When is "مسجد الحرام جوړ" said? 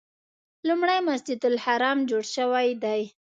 1.09-2.23